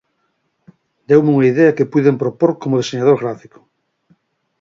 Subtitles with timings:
[1.07, 3.59] Deume unha idea que puiden propor como deseñador gráfico.